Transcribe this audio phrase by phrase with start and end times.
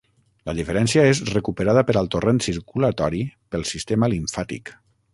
[0.49, 3.23] La diferència és recuperada per al torrent circulatori
[3.55, 4.79] pel sistema limfàtic.